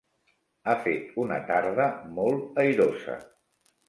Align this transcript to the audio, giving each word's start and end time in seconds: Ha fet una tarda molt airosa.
Ha 0.69 0.73
fet 0.85 1.11
una 1.23 1.37
tarda 1.49 1.85
molt 2.15 2.57
airosa. 2.65 3.19